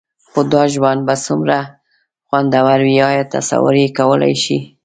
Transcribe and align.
خو 0.29 0.41
دا 0.53 0.63
ژوند 0.73 0.99
به 1.07 1.15
څومره 1.25 1.57
خوندور 2.27 2.79
وي؟ 2.87 2.95
ایا 3.09 3.23
تصور 3.33 3.73
یې 3.81 3.87
کولای 3.97 4.33
شئ؟ 4.43 4.59